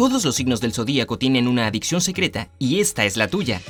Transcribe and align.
Todos 0.00 0.24
los 0.24 0.34
signos 0.34 0.62
del 0.62 0.72
zodíaco 0.72 1.18
tienen 1.18 1.46
una 1.46 1.66
adicción 1.66 2.00
secreta 2.00 2.48
y 2.58 2.80
esta 2.80 3.04
es 3.04 3.18
la 3.18 3.28
tuya. 3.28 3.60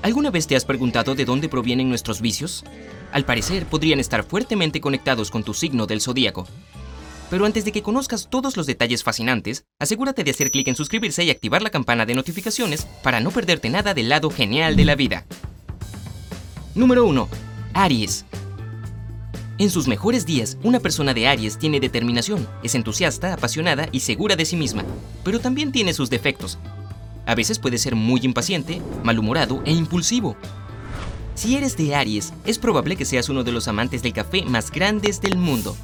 ¿Alguna 0.00 0.30
vez 0.30 0.46
te 0.46 0.54
has 0.54 0.64
preguntado 0.64 1.16
de 1.16 1.24
dónde 1.24 1.48
provienen 1.48 1.88
nuestros 1.88 2.20
vicios? 2.20 2.62
Al 3.10 3.24
parecer 3.24 3.66
podrían 3.66 3.98
estar 3.98 4.22
fuertemente 4.22 4.80
conectados 4.80 5.32
con 5.32 5.42
tu 5.42 5.54
signo 5.54 5.88
del 5.88 6.00
zodíaco. 6.00 6.46
Pero 7.30 7.46
antes 7.46 7.64
de 7.64 7.72
que 7.72 7.82
conozcas 7.82 8.28
todos 8.30 8.56
los 8.56 8.66
detalles 8.66 9.02
fascinantes, 9.02 9.64
asegúrate 9.80 10.22
de 10.22 10.30
hacer 10.30 10.52
clic 10.52 10.68
en 10.68 10.76
suscribirse 10.76 11.24
y 11.24 11.30
activar 11.30 11.62
la 11.62 11.70
campana 11.70 12.06
de 12.06 12.14
notificaciones 12.14 12.86
para 13.02 13.18
no 13.18 13.32
perderte 13.32 13.70
nada 13.70 13.94
del 13.94 14.10
lado 14.10 14.30
genial 14.30 14.76
de 14.76 14.84
la 14.84 14.94
vida. 14.94 15.26
Número 16.76 17.04
1. 17.04 17.28
Aries. 17.74 18.24
En 19.58 19.70
sus 19.70 19.88
mejores 19.88 20.24
días, 20.24 20.56
una 20.62 20.78
persona 20.78 21.14
de 21.14 21.26
Aries 21.26 21.58
tiene 21.58 21.80
determinación, 21.80 22.46
es 22.62 22.76
entusiasta, 22.76 23.34
apasionada 23.34 23.88
y 23.90 24.00
segura 24.00 24.36
de 24.36 24.44
sí 24.44 24.54
misma, 24.54 24.84
pero 25.24 25.40
también 25.40 25.72
tiene 25.72 25.92
sus 25.92 26.10
defectos. 26.10 26.60
A 27.26 27.34
veces 27.34 27.58
puede 27.58 27.76
ser 27.78 27.96
muy 27.96 28.20
impaciente, 28.22 28.80
malhumorado 29.02 29.60
e 29.64 29.72
impulsivo. 29.72 30.36
Si 31.34 31.56
eres 31.56 31.76
de 31.76 31.96
Aries, 31.96 32.32
es 32.46 32.56
probable 32.56 32.94
que 32.94 33.04
seas 33.04 33.28
uno 33.30 33.42
de 33.42 33.50
los 33.50 33.66
amantes 33.66 34.00
del 34.00 34.12
café 34.12 34.44
más 34.44 34.70
grandes 34.70 35.20
del 35.20 35.36
mundo. 35.36 35.76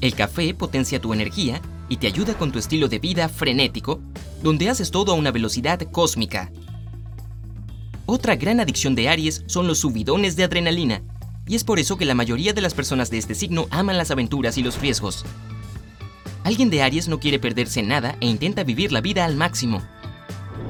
El 0.00 0.16
café 0.16 0.52
potencia 0.52 1.00
tu 1.00 1.12
energía 1.12 1.62
y 1.88 1.98
te 1.98 2.08
ayuda 2.08 2.34
con 2.34 2.50
tu 2.50 2.58
estilo 2.58 2.88
de 2.88 2.98
vida 2.98 3.28
frenético, 3.28 4.00
donde 4.42 4.68
haces 4.68 4.90
todo 4.90 5.12
a 5.12 5.14
una 5.14 5.30
velocidad 5.30 5.80
cósmica. 5.92 6.50
Otra 8.04 8.34
gran 8.34 8.58
adicción 8.58 8.96
de 8.96 9.08
Aries 9.08 9.44
son 9.46 9.68
los 9.68 9.78
subidones 9.78 10.34
de 10.34 10.42
adrenalina, 10.42 11.02
y 11.46 11.56
es 11.56 11.64
por 11.64 11.78
eso 11.78 11.96
que 11.96 12.04
la 12.04 12.14
mayoría 12.14 12.52
de 12.52 12.60
las 12.60 12.74
personas 12.74 13.10
de 13.10 13.18
este 13.18 13.34
signo 13.34 13.66
aman 13.70 13.98
las 13.98 14.10
aventuras 14.10 14.58
y 14.58 14.62
los 14.62 14.80
riesgos. 14.80 15.24
Alguien 16.44 16.70
de 16.70 16.82
Aries 16.82 17.08
no 17.08 17.20
quiere 17.20 17.38
perderse 17.38 17.82
nada 17.82 18.16
e 18.20 18.26
intenta 18.26 18.64
vivir 18.64 18.92
la 18.92 19.00
vida 19.00 19.24
al 19.24 19.36
máximo. 19.36 19.82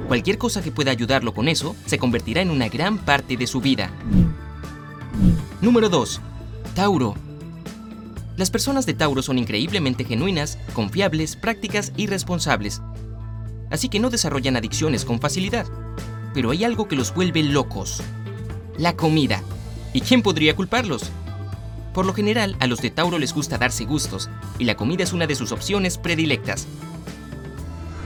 Cualquier 0.08 0.38
cosa 0.38 0.62
que 0.62 0.72
pueda 0.72 0.90
ayudarlo 0.90 1.32
con 1.32 1.48
eso 1.48 1.74
se 1.86 1.98
convertirá 1.98 2.42
en 2.42 2.50
una 2.50 2.68
gran 2.68 2.98
parte 2.98 3.36
de 3.36 3.46
su 3.46 3.60
vida. 3.60 3.90
Número 5.60 5.88
2. 5.88 6.20
Tauro. 6.74 7.14
Las 8.36 8.50
personas 8.50 8.86
de 8.86 8.94
Tauro 8.94 9.22
son 9.22 9.38
increíblemente 9.38 10.04
genuinas, 10.04 10.58
confiables, 10.74 11.36
prácticas 11.36 11.92
y 11.96 12.06
responsables. 12.06 12.82
Así 13.70 13.88
que 13.88 14.00
no 14.00 14.10
desarrollan 14.10 14.56
adicciones 14.56 15.04
con 15.04 15.20
facilidad. 15.20 15.66
Pero 16.34 16.50
hay 16.50 16.64
algo 16.64 16.88
que 16.88 16.96
los 16.96 17.14
vuelve 17.14 17.42
locos. 17.42 18.02
La 18.78 18.96
comida. 18.96 19.42
¿Y 19.92 20.00
quién 20.00 20.22
podría 20.22 20.56
culparlos? 20.56 21.10
Por 21.92 22.06
lo 22.06 22.14
general, 22.14 22.56
a 22.60 22.66
los 22.66 22.80
de 22.80 22.90
Tauro 22.90 23.18
les 23.18 23.34
gusta 23.34 23.58
darse 23.58 23.84
gustos, 23.84 24.30
y 24.58 24.64
la 24.64 24.76
comida 24.76 25.04
es 25.04 25.12
una 25.12 25.26
de 25.26 25.34
sus 25.34 25.52
opciones 25.52 25.98
predilectas. 25.98 26.66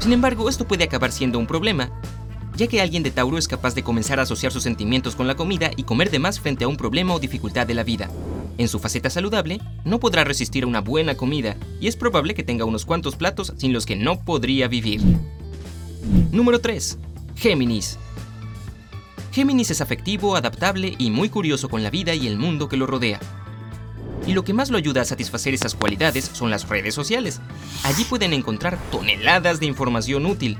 Sin 0.00 0.12
embargo, 0.12 0.48
esto 0.48 0.66
puede 0.66 0.84
acabar 0.84 1.12
siendo 1.12 1.38
un 1.38 1.46
problema, 1.46 1.90
ya 2.56 2.66
que 2.66 2.80
alguien 2.80 3.02
de 3.02 3.10
Tauro 3.10 3.38
es 3.38 3.46
capaz 3.46 3.74
de 3.74 3.84
comenzar 3.84 4.18
a 4.18 4.22
asociar 4.22 4.50
sus 4.50 4.64
sentimientos 4.64 5.14
con 5.14 5.26
la 5.26 5.36
comida 5.36 5.70
y 5.76 5.84
comer 5.84 6.10
de 6.10 6.18
más 6.18 6.40
frente 6.40 6.64
a 6.64 6.68
un 6.68 6.76
problema 6.76 7.14
o 7.14 7.20
dificultad 7.20 7.66
de 7.66 7.74
la 7.74 7.84
vida. 7.84 8.10
En 8.58 8.68
su 8.68 8.78
faceta 8.80 9.10
saludable, 9.10 9.60
no 9.84 10.00
podrá 10.00 10.24
resistir 10.24 10.64
a 10.64 10.66
una 10.66 10.80
buena 10.80 11.16
comida, 11.16 11.56
y 11.80 11.86
es 11.86 11.96
probable 11.96 12.34
que 12.34 12.42
tenga 12.42 12.64
unos 12.64 12.86
cuantos 12.86 13.14
platos 13.14 13.52
sin 13.58 13.72
los 13.72 13.86
que 13.86 13.94
no 13.94 14.24
podría 14.24 14.66
vivir. 14.66 15.02
Número 16.32 16.60
3. 16.60 16.98
Géminis. 17.36 17.98
Géminis 19.36 19.70
es 19.70 19.82
afectivo, 19.82 20.34
adaptable 20.34 20.94
y 20.96 21.10
muy 21.10 21.28
curioso 21.28 21.68
con 21.68 21.82
la 21.82 21.90
vida 21.90 22.14
y 22.14 22.26
el 22.26 22.38
mundo 22.38 22.70
que 22.70 22.78
lo 22.78 22.86
rodea. 22.86 23.20
Y 24.26 24.32
lo 24.32 24.44
que 24.44 24.54
más 24.54 24.70
lo 24.70 24.78
ayuda 24.78 25.02
a 25.02 25.04
satisfacer 25.04 25.52
esas 25.52 25.74
cualidades 25.74 26.30
son 26.32 26.50
las 26.50 26.66
redes 26.66 26.94
sociales. 26.94 27.42
Allí 27.82 28.04
pueden 28.04 28.32
encontrar 28.32 28.78
toneladas 28.90 29.60
de 29.60 29.66
información 29.66 30.24
útil, 30.24 30.56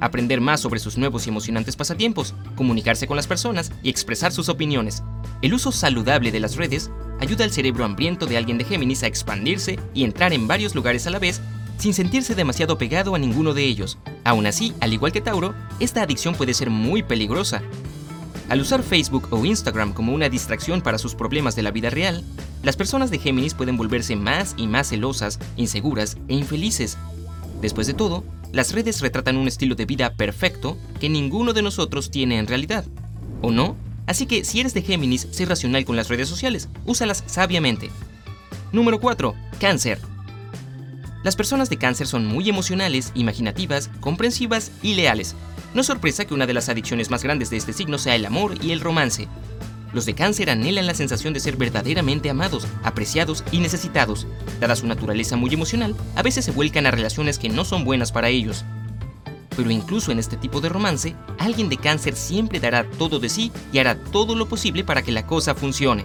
aprender 0.00 0.40
más 0.40 0.58
sobre 0.58 0.80
sus 0.80 0.98
nuevos 0.98 1.24
y 1.24 1.30
emocionantes 1.30 1.76
pasatiempos, 1.76 2.34
comunicarse 2.56 3.06
con 3.06 3.14
las 3.14 3.28
personas 3.28 3.70
y 3.84 3.90
expresar 3.90 4.32
sus 4.32 4.48
opiniones. 4.48 5.04
El 5.40 5.54
uso 5.54 5.70
saludable 5.70 6.32
de 6.32 6.40
las 6.40 6.56
redes 6.56 6.90
ayuda 7.20 7.44
al 7.44 7.52
cerebro 7.52 7.84
hambriento 7.84 8.26
de 8.26 8.38
alguien 8.38 8.58
de 8.58 8.64
Géminis 8.64 9.04
a 9.04 9.06
expandirse 9.06 9.78
y 9.94 10.02
entrar 10.02 10.32
en 10.32 10.48
varios 10.48 10.74
lugares 10.74 11.06
a 11.06 11.10
la 11.10 11.20
vez 11.20 11.40
sin 11.78 11.94
sentirse 11.94 12.34
demasiado 12.34 12.78
pegado 12.78 13.14
a 13.14 13.18
ninguno 13.18 13.54
de 13.54 13.64
ellos. 13.64 13.98
Aún 14.24 14.46
así, 14.46 14.74
al 14.80 14.92
igual 14.92 15.12
que 15.12 15.20
Tauro, 15.20 15.54
esta 15.78 16.02
adicción 16.02 16.34
puede 16.34 16.54
ser 16.54 16.70
muy 16.70 17.02
peligrosa, 17.02 17.62
al 18.48 18.60
usar 18.60 18.82
Facebook 18.82 19.28
o 19.30 19.44
Instagram 19.44 19.92
como 19.92 20.12
una 20.12 20.28
distracción 20.28 20.80
para 20.80 20.98
sus 20.98 21.14
problemas 21.14 21.56
de 21.56 21.62
la 21.62 21.72
vida 21.72 21.90
real, 21.90 22.22
las 22.62 22.76
personas 22.76 23.10
de 23.10 23.18
Géminis 23.18 23.54
pueden 23.54 23.76
volverse 23.76 24.14
más 24.16 24.54
y 24.56 24.66
más 24.66 24.88
celosas, 24.88 25.38
inseguras 25.56 26.16
e 26.28 26.34
infelices. 26.34 26.96
Después 27.60 27.86
de 27.86 27.94
todo, 27.94 28.24
las 28.52 28.72
redes 28.72 29.00
retratan 29.00 29.36
un 29.36 29.48
estilo 29.48 29.74
de 29.74 29.86
vida 29.86 30.14
perfecto 30.14 30.78
que 31.00 31.08
ninguno 31.08 31.52
de 31.52 31.62
nosotros 31.62 32.10
tiene 32.10 32.38
en 32.38 32.46
realidad. 32.46 32.84
¿O 33.42 33.50
no? 33.50 33.76
Así 34.06 34.26
que 34.26 34.44
si 34.44 34.60
eres 34.60 34.74
de 34.74 34.82
Géminis, 34.82 35.26
sé 35.30 35.44
racional 35.44 35.84
con 35.84 35.96
las 35.96 36.08
redes 36.08 36.28
sociales, 36.28 36.68
úsalas 36.84 37.24
sabiamente. 37.26 37.90
Número 38.72 39.00
4. 39.00 39.34
Cáncer. 39.60 39.98
Las 41.26 41.34
personas 41.34 41.68
de 41.68 41.76
cáncer 41.76 42.06
son 42.06 42.24
muy 42.24 42.48
emocionales, 42.48 43.10
imaginativas, 43.16 43.90
comprensivas 43.98 44.70
y 44.80 44.94
leales. 44.94 45.34
No 45.74 45.82
sorpresa 45.82 46.24
que 46.24 46.34
una 46.34 46.46
de 46.46 46.54
las 46.54 46.68
adicciones 46.68 47.10
más 47.10 47.24
grandes 47.24 47.50
de 47.50 47.56
este 47.56 47.72
signo 47.72 47.98
sea 47.98 48.14
el 48.14 48.26
amor 48.26 48.54
y 48.62 48.70
el 48.70 48.78
romance. 48.78 49.26
Los 49.92 50.06
de 50.06 50.14
cáncer 50.14 50.50
anhelan 50.50 50.86
la 50.86 50.94
sensación 50.94 51.34
de 51.34 51.40
ser 51.40 51.56
verdaderamente 51.56 52.30
amados, 52.30 52.68
apreciados 52.84 53.42
y 53.50 53.58
necesitados. 53.58 54.28
Dada 54.60 54.76
su 54.76 54.86
naturaleza 54.86 55.34
muy 55.34 55.52
emocional, 55.52 55.96
a 56.14 56.22
veces 56.22 56.44
se 56.44 56.52
vuelcan 56.52 56.86
a 56.86 56.92
relaciones 56.92 57.40
que 57.40 57.48
no 57.48 57.64
son 57.64 57.84
buenas 57.84 58.12
para 58.12 58.28
ellos. 58.28 58.64
Pero 59.56 59.72
incluso 59.72 60.12
en 60.12 60.20
este 60.20 60.36
tipo 60.36 60.60
de 60.60 60.68
romance, 60.68 61.16
alguien 61.40 61.68
de 61.68 61.78
cáncer 61.78 62.14
siempre 62.14 62.60
dará 62.60 62.88
todo 62.88 63.18
de 63.18 63.30
sí 63.30 63.50
y 63.72 63.80
hará 63.80 63.96
todo 63.96 64.36
lo 64.36 64.48
posible 64.48 64.84
para 64.84 65.02
que 65.02 65.10
la 65.10 65.26
cosa 65.26 65.56
funcione. 65.56 66.04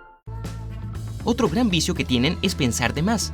Otro 1.23 1.49
gran 1.49 1.69
vicio 1.69 1.93
que 1.93 2.05
tienen 2.05 2.37
es 2.41 2.55
pensar 2.55 2.93
de 2.93 3.03
más. 3.03 3.33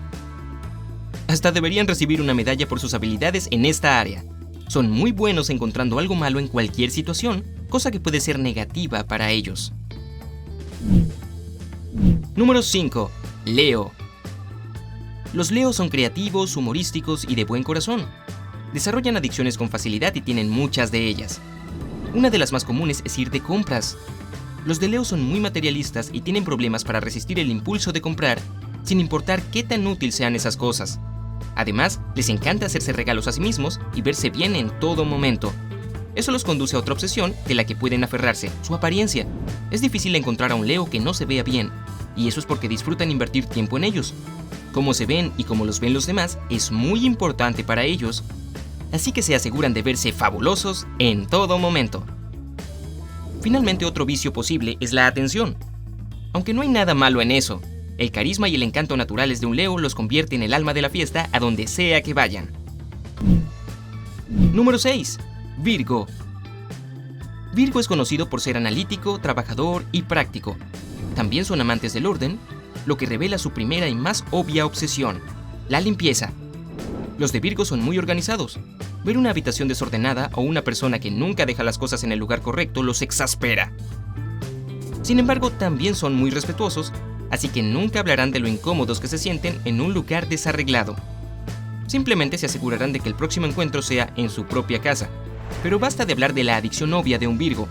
Hasta 1.28 1.51
deberían 1.51 1.88
recibir 1.88 2.22
una 2.22 2.34
medalla 2.34 2.68
por 2.68 2.80
sus 2.80 2.94
habilidades 2.94 3.48
en 3.51 3.66
esta 3.66 4.00
área. 4.00 4.24
Son 4.68 4.89
muy 4.89 5.12
buenos 5.12 5.50
encontrando 5.50 6.00
algo 6.00 6.16
malo 6.16 6.39
en 6.39 6.48
cualquier 6.48 6.92
situación, 6.92 7.44
cosa 7.69 7.92
que 7.92 8.00
puede 8.00 8.19
ser 8.19 8.39
negativa 8.39 9.06
para 9.06 9.31
ellos. 9.31 9.74
Número 12.36 12.62
5. 12.62 13.12
Leo. 13.45 13.92
Los 15.34 15.51
Leos 15.51 15.75
son 15.75 15.89
creativos, 15.89 16.56
humorísticos 16.56 17.25
y 17.28 17.36
de 17.36 17.45
buen 17.45 17.63
corazón. 17.63 18.06
Desarrollan 18.74 19.18
adicciones 19.18 19.57
con 19.57 19.69
facilidad 19.69 20.13
y 20.16 20.22
tienen 20.22 20.50
muchas 20.50 20.92
de 20.92 21.06
ellas. 21.06 21.39
Una 22.13 22.30
de 22.30 22.38
las 22.38 22.51
más 22.51 22.63
comunes 22.63 23.01
es 23.06 23.18
ir 23.18 23.30
de 23.31 23.42
compras. 23.42 23.98
Los 24.67 24.81
de 24.81 24.89
Leo 24.89 25.05
son 25.05 25.23
muy 25.23 25.39
materialistas 25.39 26.09
y 26.11 26.19
tienen 26.19 26.43
problemas 26.43 26.83
para 26.83 26.99
resistir 26.99 27.39
el 27.39 27.49
impulso 27.49 27.93
de 27.93 28.01
comprar, 28.01 28.37
sin 28.83 28.99
importar 28.99 29.41
qué 29.43 29.63
tan 29.63 29.87
útil 29.87 30.11
sean 30.11 30.35
esas 30.35 30.57
cosas. 30.57 30.99
Además, 31.55 32.01
les 32.17 32.27
encanta 32.27 32.65
hacerse 32.65 32.91
regalos 32.91 33.29
a 33.29 33.31
sí 33.31 33.39
mismos 33.39 33.79
y 33.95 34.01
verse 34.01 34.29
bien 34.29 34.57
en 34.57 34.77
todo 34.81 35.05
momento. 35.05 35.53
Eso 36.15 36.33
los 36.33 36.43
conduce 36.43 36.75
a 36.75 36.79
otra 36.79 36.93
obsesión 36.93 37.33
de 37.47 37.55
la 37.55 37.63
que 37.63 37.77
pueden 37.77 38.03
aferrarse, 38.03 38.51
su 38.61 38.75
apariencia. 38.75 39.25
Es 39.71 39.79
difícil 39.79 40.13
encontrar 40.17 40.51
a 40.51 40.55
un 40.55 40.67
Leo 40.67 40.89
que 40.89 40.99
no 40.99 41.13
se 41.13 41.23
vea 41.23 41.43
bien, 41.43 41.71
y 42.17 42.27
eso 42.27 42.41
es 42.41 42.45
porque 42.45 42.67
disfrutan 42.67 43.09
invertir 43.09 43.45
tiempo 43.45 43.77
en 43.77 43.85
ellos. 43.85 44.13
Cómo 44.73 44.93
se 44.93 45.05
ven 45.05 45.31
y 45.37 45.45
cómo 45.45 45.63
los 45.63 45.79
ven 45.79 45.93
los 45.93 46.07
demás 46.07 46.39
es 46.49 46.73
muy 46.73 47.05
importante 47.05 47.63
para 47.63 47.85
ellos, 47.85 48.21
así 48.91 49.13
que 49.13 49.21
se 49.21 49.33
aseguran 49.33 49.73
de 49.73 49.81
verse 49.81 50.11
fabulosos 50.11 50.85
en 50.99 51.25
todo 51.25 51.57
momento. 51.57 52.03
Finalmente 53.47 53.85
otro 53.85 54.05
vicio 54.05 54.33
posible 54.33 54.75
es 54.81 54.91
la 54.91 55.07
atención. 55.07 55.55
Aunque 56.33 56.53
no 56.53 56.63
hay 56.63 56.67
nada 56.67 56.94
malo 56.94 57.21
en 57.21 57.31
eso, 57.31 57.61
el 57.97 58.11
carisma 58.11 58.49
y 58.49 58.55
el 58.55 58.61
encanto 58.61 58.97
naturales 58.97 59.39
de 59.39 59.45
un 59.45 59.55
Leo 59.55 59.77
los 59.77 59.95
convierte 59.95 60.35
en 60.35 60.44
el 60.44 60.53
alma 60.53 60.73
de 60.73 60.81
la 60.81 60.89
fiesta 60.89 61.29
a 61.31 61.39
donde 61.39 61.65
sea 61.67 62.01
que 62.01 62.13
vayan. 62.13 62.49
Número 64.27 64.77
6. 64.77 65.19
Virgo. 65.59 66.07
Virgo 67.53 67.79
es 67.79 67.88
conocido 67.88 68.29
por 68.29 68.41
ser 68.41 68.57
analítico, 68.57 69.17
trabajador 69.19 69.85
y 69.93 70.01
práctico. 70.01 70.57
También 71.15 71.45
son 71.45 71.61
amantes 71.61 71.93
del 71.93 72.05
orden, 72.05 72.39
lo 72.85 72.97
que 72.97 73.05
revela 73.05 73.38
su 73.38 73.51
primera 73.51 73.88
y 73.88 73.95
más 73.95 74.25
obvia 74.31 74.65
obsesión, 74.65 75.21
la 75.69 75.79
limpieza. 75.79 76.33
Los 77.17 77.31
de 77.31 77.39
Virgo 77.39 77.63
son 77.63 77.81
muy 77.81 77.97
organizados. 77.97 78.59
Ver 79.07 79.18
una 79.18 79.30
habitación 79.30 79.69
desordenada 79.69 80.30
o 80.33 80.42
una 80.42 80.65
persona 80.65 81.00
que 81.00 81.12
nunca 81.12 81.45
deja 81.45 81.63
las 81.63 81.77
cosas 81.77 82.04
en 82.04 82.12
el 82.12 82.19
lugar 82.19 82.42
correcto 82.42 82.83
los 82.83 83.01
exaspera. 83.01 83.71
Sin 85.01 85.18
embargo, 85.18 85.50
también 85.50 85.95
son 85.95 86.13
muy 86.13 86.30
respetuosos, 86.30 86.92
así 87.31 87.48
que 87.48 87.63
nunca 87.63 88.01
hablarán 88.01 88.31
de 88.31 88.39
lo 88.39 88.50
incómodos 88.50 89.00
que 89.00 89.07
se 89.07 89.18
sienten 89.18 89.62
en 89.63 89.80
un 89.80 89.94
lugar 89.94 90.27
desarreglado. 90.27 90.98
Simplemente 91.88 92.38
se 92.38 92.48
asegurarán 92.48 92.92
de 92.92 93.00
que 93.00 93.07
el 93.07 93.15
próximo 93.15 93.45
encuentro 93.45 93.81
sea 93.81 94.12
en 94.18 94.30
su 94.30 94.44
propia 94.44 94.81
casa, 94.81 95.07
pero 95.63 95.80
basta 95.80 96.06
de 96.06 96.12
hablar 96.12 96.33
de 96.33 96.44
la 96.44 96.57
adicción 96.57 96.94
obvia 96.94 97.18
de 97.18 97.27
un 97.27 97.38
Virgo. 97.38 97.69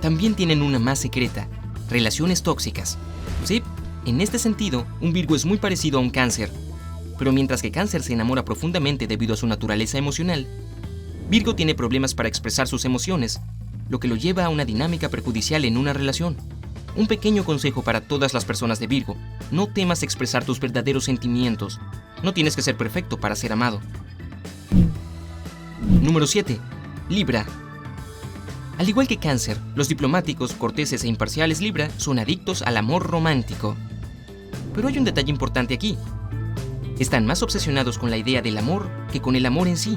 También 0.00 0.36
tienen 0.36 0.62
una 0.62 0.78
más 0.78 1.00
secreta, 1.00 1.48
relaciones 1.90 2.44
tóxicas. 2.44 2.98
Sí, 3.42 3.64
en 4.06 4.20
este 4.20 4.38
sentido, 4.38 4.86
un 5.00 5.12
Virgo 5.12 5.34
es 5.34 5.44
muy 5.44 5.58
parecido 5.58 5.98
a 5.98 6.02
un 6.02 6.10
cáncer. 6.10 6.52
Pero 7.18 7.32
mientras 7.32 7.60
que 7.60 7.72
cáncer 7.72 8.02
se 8.02 8.12
enamora 8.12 8.44
profundamente 8.44 9.06
debido 9.06 9.34
a 9.34 9.36
su 9.36 9.46
naturaleza 9.46 9.98
emocional, 9.98 10.46
Virgo 11.28 11.54
tiene 11.54 11.74
problemas 11.74 12.14
para 12.14 12.28
expresar 12.28 12.68
sus 12.68 12.84
emociones, 12.84 13.40
lo 13.88 14.00
que 14.00 14.08
lo 14.08 14.16
lleva 14.16 14.44
a 14.44 14.48
una 14.48 14.64
dinámica 14.64 15.08
perjudicial 15.08 15.64
en 15.64 15.76
una 15.76 15.92
relación. 15.92 16.36
Un 16.96 17.06
pequeño 17.06 17.44
consejo 17.44 17.82
para 17.82 18.00
todas 18.00 18.32
las 18.32 18.44
personas 18.44 18.80
de 18.80 18.86
Virgo, 18.86 19.16
no 19.50 19.66
temas 19.66 20.02
expresar 20.02 20.44
tus 20.44 20.58
verdaderos 20.58 21.04
sentimientos. 21.04 21.80
No 22.22 22.32
tienes 22.32 22.56
que 22.56 22.62
ser 22.62 22.76
perfecto 22.76 23.18
para 23.18 23.36
ser 23.36 23.52
amado. 23.52 23.80
Número 26.02 26.26
7. 26.26 26.58
Libra. 27.08 27.46
Al 28.78 28.88
igual 28.88 29.08
que 29.08 29.18
Cáncer, 29.18 29.58
los 29.74 29.88
diplomáticos, 29.88 30.52
corteses 30.52 31.02
e 31.04 31.08
imparciales 31.08 31.60
Libra 31.60 31.90
son 31.98 32.18
adictos 32.18 32.62
al 32.62 32.76
amor 32.76 33.06
romántico. 33.06 33.76
Pero 34.74 34.88
hay 34.88 34.98
un 34.98 35.04
detalle 35.04 35.30
importante 35.30 35.74
aquí. 35.74 35.98
Están 36.98 37.26
más 37.26 37.44
obsesionados 37.44 37.96
con 37.96 38.10
la 38.10 38.16
idea 38.16 38.42
del 38.42 38.58
amor 38.58 38.90
que 39.12 39.20
con 39.20 39.36
el 39.36 39.46
amor 39.46 39.68
en 39.68 39.76
sí. 39.76 39.96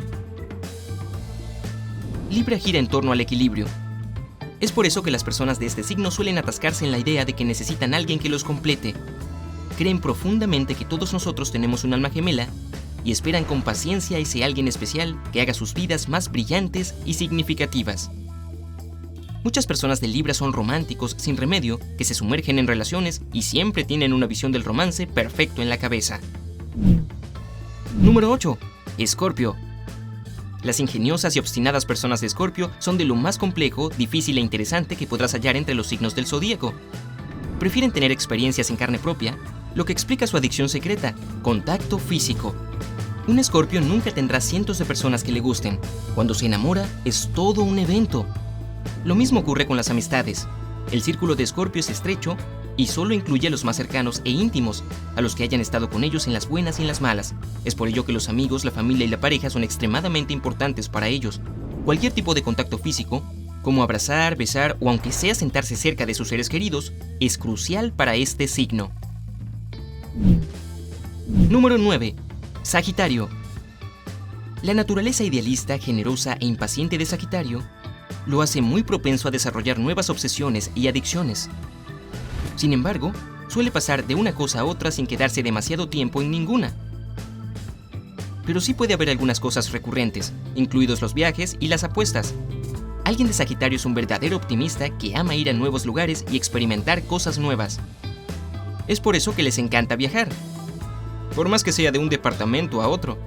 Libra 2.29 2.59
gira 2.59 2.77
en 2.77 2.87
torno 2.87 3.11
al 3.11 3.21
equilibrio. 3.21 3.65
Es 4.59 4.71
por 4.71 4.85
eso 4.85 5.01
que 5.01 5.09
las 5.09 5.23
personas 5.23 5.59
de 5.59 5.65
este 5.65 5.81
signo 5.81 6.11
suelen 6.11 6.37
atascarse 6.37 6.85
en 6.85 6.91
la 6.91 6.99
idea 6.99 7.25
de 7.25 7.33
que 7.33 7.43
necesitan 7.43 7.95
alguien 7.95 8.19
que 8.19 8.29
los 8.29 8.43
complete. 8.43 8.93
Creen 9.79 9.99
profundamente 9.99 10.75
que 10.75 10.85
todos 10.85 11.11
nosotros 11.11 11.51
tenemos 11.51 11.83
un 11.83 11.95
alma 11.95 12.11
gemela 12.11 12.47
y 13.03 13.11
esperan 13.11 13.45
con 13.45 13.63
paciencia 13.63 14.17
a 14.17 14.19
ese 14.19 14.43
alguien 14.43 14.67
especial 14.67 15.19
que 15.33 15.41
haga 15.41 15.55
sus 15.55 15.73
vidas 15.73 16.07
más 16.07 16.31
brillantes 16.31 16.93
y 17.03 17.15
significativas. 17.15 18.11
Muchas 19.43 19.65
personas 19.65 20.01
de 20.01 20.07
Libra 20.07 20.35
son 20.35 20.53
románticos 20.53 21.15
sin 21.17 21.35
remedio, 21.35 21.79
que 21.97 22.05
se 22.05 22.13
sumergen 22.13 22.59
en 22.59 22.67
relaciones 22.67 23.23
y 23.33 23.41
siempre 23.41 23.85
tienen 23.85 24.13
una 24.13 24.27
visión 24.27 24.51
del 24.51 24.63
romance 24.63 25.07
perfecto 25.07 25.63
en 25.63 25.69
la 25.69 25.77
cabeza. 25.77 26.19
Número 28.11 28.29
8. 28.29 28.57
Escorpio. 28.97 29.55
Las 30.63 30.81
ingeniosas 30.81 31.33
y 31.33 31.39
obstinadas 31.39 31.85
personas 31.85 32.19
de 32.19 32.27
Escorpio 32.27 32.69
son 32.79 32.97
de 32.97 33.05
lo 33.05 33.15
más 33.15 33.37
complejo, 33.37 33.87
difícil 33.87 34.37
e 34.37 34.41
interesante 34.41 34.97
que 34.97 35.07
podrás 35.07 35.31
hallar 35.31 35.55
entre 35.55 35.75
los 35.75 35.87
signos 35.87 36.13
del 36.13 36.27
zodíaco. 36.27 36.73
Prefieren 37.57 37.91
tener 37.91 38.11
experiencias 38.11 38.69
en 38.69 38.75
carne 38.75 38.99
propia, 38.99 39.37
lo 39.75 39.85
que 39.85 39.93
explica 39.93 40.27
su 40.27 40.35
adicción 40.35 40.67
secreta, 40.67 41.15
contacto 41.41 41.99
físico. 41.99 42.53
Un 43.29 43.39
escorpio 43.39 43.79
nunca 43.79 44.13
tendrá 44.13 44.41
cientos 44.41 44.77
de 44.77 44.83
personas 44.83 45.23
que 45.23 45.31
le 45.31 45.39
gusten. 45.39 45.79
Cuando 46.13 46.33
se 46.33 46.47
enamora, 46.47 46.85
es 47.05 47.29
todo 47.33 47.63
un 47.63 47.79
evento. 47.79 48.25
Lo 49.05 49.15
mismo 49.15 49.39
ocurre 49.39 49.65
con 49.65 49.77
las 49.77 49.89
amistades. 49.89 50.49
El 50.91 51.01
círculo 51.01 51.35
de 51.35 51.43
escorpio 51.43 51.79
es 51.79 51.89
estrecho 51.89 52.35
y 52.81 52.87
solo 52.87 53.13
incluye 53.13 53.47
a 53.47 53.51
los 53.51 53.63
más 53.63 53.75
cercanos 53.75 54.23
e 54.25 54.31
íntimos, 54.31 54.83
a 55.15 55.21
los 55.21 55.35
que 55.35 55.43
hayan 55.43 55.61
estado 55.61 55.87
con 55.87 56.03
ellos 56.03 56.25
en 56.25 56.33
las 56.33 56.49
buenas 56.49 56.79
y 56.79 56.81
en 56.81 56.87
las 56.87 56.99
malas. 56.99 57.35
Es 57.63 57.75
por 57.75 57.87
ello 57.87 58.07
que 58.07 58.11
los 58.11 58.27
amigos, 58.27 58.65
la 58.65 58.71
familia 58.71 59.05
y 59.05 59.09
la 59.09 59.21
pareja 59.21 59.51
son 59.51 59.63
extremadamente 59.63 60.33
importantes 60.33 60.89
para 60.89 61.07
ellos. 61.07 61.41
Cualquier 61.85 62.11
tipo 62.11 62.33
de 62.33 62.41
contacto 62.41 62.79
físico, 62.79 63.23
como 63.61 63.83
abrazar, 63.83 64.35
besar 64.35 64.77
o 64.79 64.89
aunque 64.89 65.11
sea 65.11 65.35
sentarse 65.35 65.75
cerca 65.75 66.07
de 66.07 66.15
sus 66.15 66.29
seres 66.29 66.49
queridos, 66.49 66.91
es 67.19 67.37
crucial 67.37 67.93
para 67.93 68.15
este 68.15 68.47
signo. 68.47 68.91
Número 71.27 71.77
9. 71.77 72.15
Sagitario. 72.63 73.29
La 74.63 74.73
naturaleza 74.73 75.23
idealista, 75.23 75.77
generosa 75.77 76.35
e 76.39 76.47
impaciente 76.47 76.97
de 76.97 77.05
Sagitario 77.05 77.63
lo 78.25 78.41
hace 78.41 78.63
muy 78.63 78.81
propenso 78.81 79.27
a 79.27 79.31
desarrollar 79.31 79.77
nuevas 79.77 80.09
obsesiones 80.09 80.71
y 80.73 80.87
adicciones. 80.87 81.47
Sin 82.55 82.73
embargo, 82.73 83.11
suele 83.47 83.71
pasar 83.71 84.05
de 84.05 84.15
una 84.15 84.33
cosa 84.33 84.61
a 84.61 84.65
otra 84.65 84.91
sin 84.91 85.07
quedarse 85.07 85.43
demasiado 85.43 85.89
tiempo 85.89 86.21
en 86.21 86.31
ninguna. 86.31 86.73
Pero 88.45 88.61
sí 88.61 88.73
puede 88.73 88.93
haber 88.93 89.09
algunas 89.09 89.39
cosas 89.39 89.71
recurrentes, 89.71 90.33
incluidos 90.55 91.01
los 91.01 91.13
viajes 91.13 91.57
y 91.59 91.67
las 91.67 91.83
apuestas. 91.83 92.33
Alguien 93.03 93.27
de 93.27 93.33
Sagitario 93.33 93.77
es 93.77 93.85
un 93.85 93.93
verdadero 93.93 94.37
optimista 94.37 94.89
que 94.97 95.15
ama 95.15 95.35
ir 95.35 95.49
a 95.49 95.53
nuevos 95.53 95.85
lugares 95.85 96.25
y 96.31 96.37
experimentar 96.37 97.03
cosas 97.03 97.37
nuevas. 97.39 97.79
Es 98.87 98.99
por 98.99 99.15
eso 99.15 99.35
que 99.35 99.43
les 99.43 99.57
encanta 99.57 99.95
viajar, 99.95 100.29
por 101.35 101.49
más 101.49 101.63
que 101.63 101.71
sea 101.71 101.91
de 101.91 101.99
un 101.99 102.09
departamento 102.09 102.81
a 102.81 102.87
otro. 102.87 103.17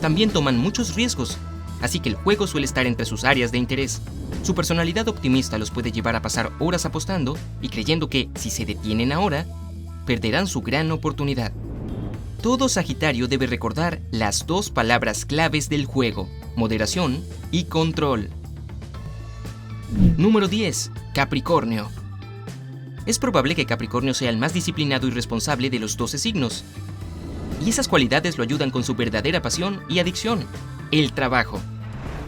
También 0.00 0.30
toman 0.30 0.58
muchos 0.58 0.94
riesgos, 0.94 1.38
así 1.80 2.00
que 2.00 2.08
el 2.08 2.14
juego 2.14 2.46
suele 2.46 2.66
estar 2.66 2.86
entre 2.86 3.06
sus 3.06 3.24
áreas 3.24 3.52
de 3.52 3.58
interés. 3.58 4.00
Su 4.42 4.54
personalidad 4.54 5.08
optimista 5.08 5.58
los 5.58 5.70
puede 5.70 5.92
llevar 5.92 6.16
a 6.16 6.22
pasar 6.22 6.52
horas 6.58 6.86
apostando 6.86 7.36
y 7.60 7.68
creyendo 7.68 8.08
que, 8.08 8.28
si 8.34 8.50
se 8.50 8.64
detienen 8.64 9.12
ahora, 9.12 9.46
perderán 10.06 10.46
su 10.46 10.62
gran 10.62 10.90
oportunidad. 10.92 11.52
Todo 12.42 12.68
Sagitario 12.68 13.28
debe 13.28 13.46
recordar 13.46 14.00
las 14.10 14.46
dos 14.46 14.70
palabras 14.70 15.24
claves 15.24 15.68
del 15.68 15.84
juego, 15.86 16.28
moderación 16.54 17.24
y 17.50 17.64
control. 17.64 18.30
Número 20.16 20.48
10. 20.48 20.90
Capricornio. 21.14 21.88
Es 23.06 23.18
probable 23.18 23.54
que 23.54 23.66
Capricornio 23.66 24.14
sea 24.14 24.30
el 24.30 24.36
más 24.36 24.52
disciplinado 24.52 25.06
y 25.06 25.10
responsable 25.10 25.70
de 25.70 25.78
los 25.78 25.96
12 25.96 26.18
signos, 26.18 26.64
y 27.64 27.70
esas 27.70 27.88
cualidades 27.88 28.36
lo 28.36 28.44
ayudan 28.44 28.70
con 28.70 28.84
su 28.84 28.94
verdadera 28.94 29.40
pasión 29.40 29.80
y 29.88 29.98
adicción, 29.98 30.44
el 30.90 31.12
trabajo. 31.12 31.60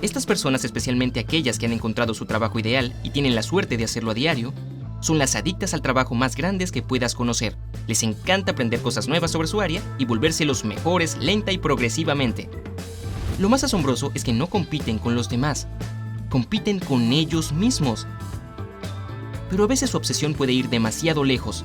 Estas 0.00 0.26
personas, 0.26 0.64
especialmente 0.64 1.18
aquellas 1.18 1.58
que 1.58 1.66
han 1.66 1.72
encontrado 1.72 2.14
su 2.14 2.24
trabajo 2.24 2.60
ideal 2.60 2.94
y 3.02 3.10
tienen 3.10 3.34
la 3.34 3.42
suerte 3.42 3.76
de 3.76 3.82
hacerlo 3.82 4.12
a 4.12 4.14
diario, 4.14 4.54
son 5.00 5.18
las 5.18 5.34
adictas 5.34 5.74
al 5.74 5.82
trabajo 5.82 6.14
más 6.14 6.36
grandes 6.36 6.70
que 6.70 6.82
puedas 6.82 7.16
conocer. 7.16 7.56
Les 7.88 8.04
encanta 8.04 8.52
aprender 8.52 8.80
cosas 8.80 9.08
nuevas 9.08 9.32
sobre 9.32 9.48
su 9.48 9.60
área 9.60 9.82
y 9.98 10.04
volverse 10.04 10.44
los 10.44 10.64
mejores 10.64 11.18
lenta 11.18 11.50
y 11.50 11.58
progresivamente. 11.58 12.48
Lo 13.40 13.48
más 13.48 13.64
asombroso 13.64 14.12
es 14.14 14.22
que 14.22 14.32
no 14.32 14.46
compiten 14.48 14.98
con 14.98 15.16
los 15.16 15.28
demás, 15.28 15.66
compiten 16.28 16.78
con 16.78 17.12
ellos 17.12 17.52
mismos. 17.52 18.06
Pero 19.50 19.64
a 19.64 19.66
veces 19.66 19.90
su 19.90 19.96
obsesión 19.96 20.34
puede 20.34 20.52
ir 20.52 20.68
demasiado 20.68 21.24
lejos, 21.24 21.64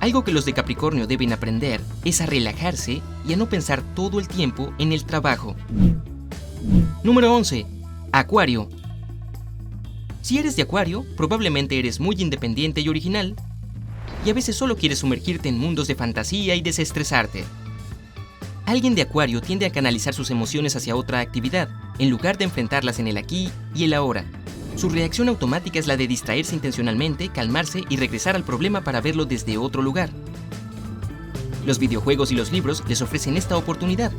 algo 0.00 0.22
que 0.22 0.30
los 0.30 0.44
de 0.44 0.52
Capricornio 0.52 1.08
deben 1.08 1.32
aprender 1.32 1.80
es 2.04 2.20
a 2.20 2.26
relajarse 2.26 3.02
y 3.26 3.32
a 3.32 3.36
no 3.36 3.48
pensar 3.48 3.82
todo 3.94 4.20
el 4.20 4.28
tiempo 4.28 4.72
en 4.78 4.92
el 4.92 5.04
trabajo. 5.04 5.56
Número 7.04 7.32
11. 7.32 7.64
Acuario. 8.10 8.68
Si 10.20 10.36
eres 10.36 10.56
de 10.56 10.62
Acuario, 10.62 11.06
probablemente 11.16 11.78
eres 11.78 12.00
muy 12.00 12.16
independiente 12.18 12.80
y 12.80 12.88
original, 12.88 13.36
y 14.26 14.30
a 14.30 14.34
veces 14.34 14.56
solo 14.56 14.76
quieres 14.76 14.98
sumergirte 14.98 15.48
en 15.48 15.60
mundos 15.60 15.86
de 15.86 15.94
fantasía 15.94 16.56
y 16.56 16.60
desestresarte. 16.60 17.44
Alguien 18.66 18.96
de 18.96 19.02
Acuario 19.02 19.40
tiende 19.40 19.64
a 19.66 19.70
canalizar 19.70 20.12
sus 20.12 20.32
emociones 20.32 20.74
hacia 20.74 20.96
otra 20.96 21.20
actividad, 21.20 21.68
en 22.00 22.10
lugar 22.10 22.36
de 22.36 22.44
enfrentarlas 22.44 22.98
en 22.98 23.06
el 23.06 23.16
aquí 23.16 23.48
y 23.76 23.84
el 23.84 23.94
ahora. 23.94 24.24
Su 24.76 24.88
reacción 24.88 25.28
automática 25.28 25.78
es 25.78 25.86
la 25.86 25.96
de 25.96 26.08
distraerse 26.08 26.56
intencionalmente, 26.56 27.28
calmarse 27.28 27.84
y 27.88 27.96
regresar 27.96 28.34
al 28.34 28.42
problema 28.42 28.82
para 28.82 29.00
verlo 29.00 29.24
desde 29.24 29.56
otro 29.56 29.82
lugar. 29.82 30.10
Los 31.64 31.78
videojuegos 31.78 32.32
y 32.32 32.34
los 32.34 32.50
libros 32.50 32.82
les 32.88 33.02
ofrecen 33.02 33.36
esta 33.36 33.56
oportunidad. 33.56 34.10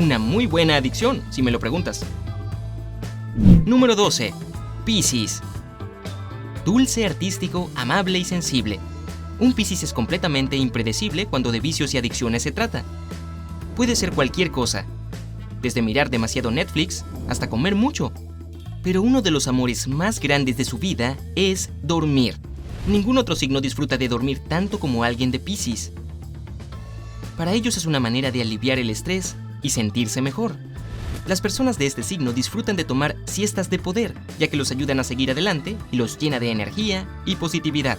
Una 0.00 0.18
muy 0.18 0.46
buena 0.46 0.76
adicción, 0.76 1.22
si 1.28 1.42
me 1.42 1.50
lo 1.50 1.60
preguntas. 1.60 2.06
Número 3.66 3.94
12. 3.94 4.32
Piscis. 4.86 5.42
Dulce, 6.64 7.04
artístico, 7.04 7.70
amable 7.74 8.18
y 8.18 8.24
sensible. 8.24 8.80
Un 9.40 9.52
Piscis 9.52 9.82
es 9.82 9.92
completamente 9.92 10.56
impredecible 10.56 11.26
cuando 11.26 11.52
de 11.52 11.60
vicios 11.60 11.92
y 11.92 11.98
adicciones 11.98 12.42
se 12.44 12.50
trata. 12.50 12.82
Puede 13.76 13.94
ser 13.94 14.12
cualquier 14.12 14.50
cosa, 14.50 14.86
desde 15.60 15.82
mirar 15.82 16.08
demasiado 16.08 16.50
Netflix 16.50 17.04
hasta 17.28 17.50
comer 17.50 17.74
mucho. 17.74 18.10
Pero 18.82 19.02
uno 19.02 19.20
de 19.20 19.32
los 19.32 19.48
amores 19.48 19.86
más 19.86 20.18
grandes 20.18 20.56
de 20.56 20.64
su 20.64 20.78
vida 20.78 21.18
es 21.36 21.68
dormir. 21.82 22.38
Ningún 22.86 23.18
otro 23.18 23.36
signo 23.36 23.60
disfruta 23.60 23.98
de 23.98 24.08
dormir 24.08 24.38
tanto 24.38 24.80
como 24.80 25.04
alguien 25.04 25.30
de 25.30 25.40
Piscis. 25.40 25.92
Para 27.36 27.52
ellos 27.52 27.76
es 27.76 27.84
una 27.84 28.00
manera 28.00 28.30
de 28.30 28.40
aliviar 28.40 28.78
el 28.78 28.88
estrés 28.88 29.36
y 29.62 29.70
sentirse 29.70 30.22
mejor. 30.22 30.56
Las 31.26 31.40
personas 31.40 31.78
de 31.78 31.86
este 31.86 32.02
signo 32.02 32.32
disfrutan 32.32 32.76
de 32.76 32.84
tomar 32.84 33.16
siestas 33.24 33.70
de 33.70 33.78
poder, 33.78 34.14
ya 34.38 34.48
que 34.48 34.56
los 34.56 34.70
ayudan 34.70 35.00
a 35.00 35.04
seguir 35.04 35.30
adelante 35.30 35.76
y 35.92 35.96
los 35.96 36.18
llena 36.18 36.40
de 36.40 36.50
energía 36.50 37.06
y 37.24 37.36
positividad. 37.36 37.98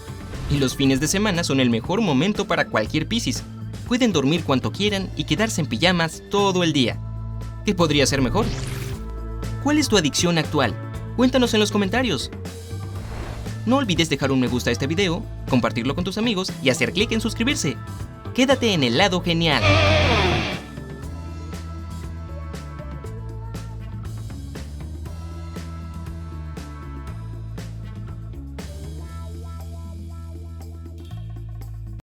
Y 0.49 0.57
los 0.57 0.75
fines 0.75 0.99
de 0.99 1.07
semana 1.07 1.43
son 1.43 1.59
el 1.59 1.69
mejor 1.69 2.01
momento 2.01 2.45
para 2.45 2.67
cualquier 2.67 3.07
Piscis. 3.07 3.43
Pueden 3.87 4.11
dormir 4.11 4.43
cuanto 4.43 4.71
quieran 4.71 5.09
y 5.15 5.25
quedarse 5.25 5.61
en 5.61 5.67
pijamas 5.67 6.23
todo 6.29 6.63
el 6.63 6.73
día. 6.73 6.99
¿Qué 7.65 7.75
podría 7.75 8.05
ser 8.05 8.21
mejor? 8.21 8.45
¿Cuál 9.63 9.77
es 9.77 9.87
tu 9.87 9.97
adicción 9.97 10.37
actual? 10.37 10.75
Cuéntanos 11.15 11.53
en 11.53 11.59
los 11.59 11.71
comentarios. 11.71 12.31
No 13.65 13.77
olvides 13.77 14.09
dejar 14.09 14.31
un 14.31 14.39
me 14.39 14.47
gusta 14.47 14.71
a 14.71 14.73
este 14.73 14.87
video, 14.87 15.23
compartirlo 15.47 15.93
con 15.93 16.03
tus 16.03 16.17
amigos 16.17 16.51
y 16.63 16.69
hacer 16.69 16.91
clic 16.91 17.11
en 17.11 17.21
suscribirse. 17.21 17.77
Quédate 18.33 18.73
en 18.73 18.83
el 18.83 18.97
lado 18.97 19.21
genial. 19.21 19.61